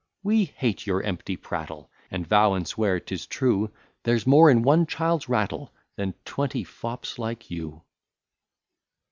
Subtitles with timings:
[0.23, 4.87] We hate your empty prattle; And vow and swear 'tis true, There's more in one
[4.87, 7.83] child's rattle, Than twenty fops like you.